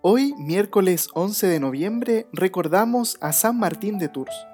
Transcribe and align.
Hoy, 0.00 0.32
miércoles 0.38 1.08
11 1.14 1.48
de 1.48 1.58
noviembre, 1.58 2.28
recordamos 2.32 3.18
a 3.20 3.32
San 3.32 3.58
Martín 3.58 3.98
de 3.98 4.08
Tours. 4.08 4.46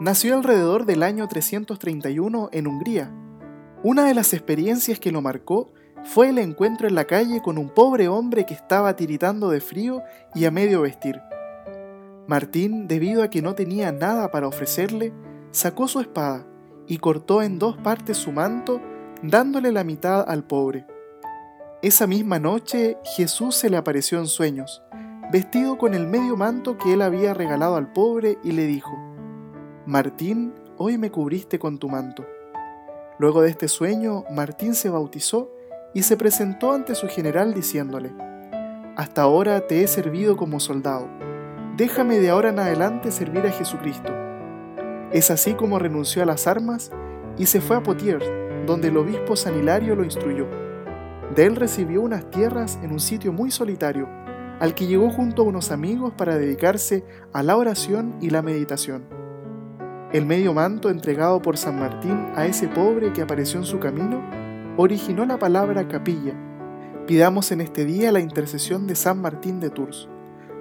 Nació 0.00 0.34
alrededor 0.34 0.86
del 0.86 1.02
año 1.02 1.28
331 1.28 2.48
en 2.52 2.66
Hungría. 2.66 3.12
Una 3.82 4.06
de 4.06 4.14
las 4.14 4.32
experiencias 4.32 4.98
que 4.98 5.12
lo 5.12 5.20
marcó 5.20 5.74
fue 6.04 6.30
el 6.30 6.38
encuentro 6.38 6.88
en 6.88 6.94
la 6.94 7.04
calle 7.04 7.42
con 7.42 7.58
un 7.58 7.68
pobre 7.68 8.08
hombre 8.08 8.46
que 8.46 8.54
estaba 8.54 8.96
tiritando 8.96 9.50
de 9.50 9.60
frío 9.60 10.02
y 10.34 10.46
a 10.46 10.50
medio 10.50 10.80
vestir. 10.80 11.20
Martín, 12.26 12.88
debido 12.88 13.22
a 13.22 13.28
que 13.28 13.42
no 13.42 13.54
tenía 13.54 13.92
nada 13.92 14.30
para 14.30 14.48
ofrecerle, 14.48 15.12
sacó 15.50 15.86
su 15.86 16.00
espada 16.00 16.46
y 16.86 16.96
cortó 16.96 17.42
en 17.42 17.58
dos 17.58 17.76
partes 17.76 18.16
su 18.16 18.32
manto, 18.32 18.80
dándole 19.22 19.70
la 19.70 19.84
mitad 19.84 20.24
al 20.26 20.44
pobre. 20.44 20.86
Esa 21.80 22.08
misma 22.08 22.40
noche 22.40 22.98
Jesús 23.04 23.54
se 23.54 23.70
le 23.70 23.76
apareció 23.76 24.18
en 24.18 24.26
sueños, 24.26 24.82
vestido 25.30 25.78
con 25.78 25.94
el 25.94 26.08
medio 26.08 26.36
manto 26.36 26.76
que 26.76 26.94
él 26.94 27.02
había 27.02 27.34
regalado 27.34 27.76
al 27.76 27.92
pobre 27.92 28.36
y 28.42 28.50
le 28.50 28.66
dijo, 28.66 28.98
Martín, 29.86 30.54
hoy 30.76 30.98
me 30.98 31.12
cubriste 31.12 31.60
con 31.60 31.78
tu 31.78 31.88
manto. 31.88 32.26
Luego 33.20 33.42
de 33.42 33.50
este 33.50 33.68
sueño, 33.68 34.24
Martín 34.28 34.74
se 34.74 34.90
bautizó 34.90 35.52
y 35.94 36.02
se 36.02 36.16
presentó 36.16 36.72
ante 36.72 36.96
su 36.96 37.06
general 37.06 37.54
diciéndole, 37.54 38.12
Hasta 38.96 39.22
ahora 39.22 39.68
te 39.68 39.84
he 39.84 39.86
servido 39.86 40.36
como 40.36 40.58
soldado, 40.58 41.08
déjame 41.76 42.18
de 42.18 42.30
ahora 42.30 42.48
en 42.48 42.58
adelante 42.58 43.12
servir 43.12 43.46
a 43.46 43.52
Jesucristo. 43.52 44.12
Es 45.12 45.30
así 45.30 45.54
como 45.54 45.78
renunció 45.78 46.24
a 46.24 46.26
las 46.26 46.48
armas 46.48 46.90
y 47.38 47.46
se 47.46 47.60
fue 47.60 47.76
a 47.76 47.84
Potiers, 47.84 48.28
donde 48.66 48.88
el 48.88 48.96
obispo 48.96 49.36
San 49.36 49.56
Hilario 49.56 49.94
lo 49.94 50.02
instruyó. 50.02 50.67
De 51.34 51.44
él 51.44 51.56
recibió 51.56 52.02
unas 52.02 52.30
tierras 52.30 52.78
en 52.82 52.92
un 52.92 53.00
sitio 53.00 53.32
muy 53.32 53.50
solitario, 53.50 54.08
al 54.60 54.74
que 54.74 54.86
llegó 54.86 55.10
junto 55.10 55.42
a 55.42 55.46
unos 55.46 55.70
amigos 55.70 56.12
para 56.16 56.36
dedicarse 56.36 57.04
a 57.32 57.42
la 57.42 57.56
oración 57.56 58.16
y 58.20 58.30
la 58.30 58.42
meditación. 58.42 59.04
El 60.12 60.24
medio 60.24 60.54
manto 60.54 60.88
entregado 60.88 61.42
por 61.42 61.58
San 61.58 61.78
Martín 61.78 62.28
a 62.34 62.46
ese 62.46 62.66
pobre 62.66 63.12
que 63.12 63.20
apareció 63.20 63.60
en 63.60 63.66
su 63.66 63.78
camino 63.78 64.22
originó 64.78 65.26
la 65.26 65.38
palabra 65.38 65.86
capilla. 65.86 66.34
Pidamos 67.06 67.52
en 67.52 67.60
este 67.60 67.84
día 67.84 68.10
la 68.10 68.20
intercesión 68.20 68.86
de 68.86 68.94
San 68.94 69.20
Martín 69.20 69.60
de 69.60 69.70
Tours, 69.70 70.08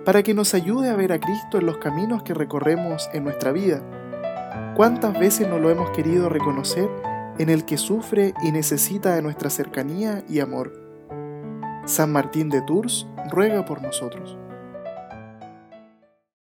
para 0.04 0.22
que 0.22 0.34
nos 0.34 0.54
ayude 0.54 0.90
a 0.90 0.96
ver 0.96 1.14
a 1.14 1.20
Cristo 1.20 1.60
en 1.60 1.66
los 1.66 1.78
caminos 1.78 2.24
que 2.24 2.34
recorremos 2.34 3.10
en 3.14 3.24
nuestra 3.24 3.52
vida. 3.52 3.82
¿Cuántas 4.76 5.18
veces 5.18 5.48
no 5.48 5.60
lo 5.60 5.70
hemos 5.70 5.92
querido 5.92 6.30
reconocer 6.30 6.90
en 7.40 7.50
el 7.50 7.66
que 7.66 7.78
sufre 7.78 8.34
y 8.44 8.52
necesita 8.52 9.16
de 9.16 9.22
nuestra 9.22 9.50
cercanía 9.50 10.24
y 10.30 10.40
amor. 10.40 10.74
San 11.86 12.12
Martín 12.12 12.50
de 12.50 12.62
Tours 12.62 13.08
ruega 13.30 13.66
por 13.66 13.82
nosotros. 13.82 14.38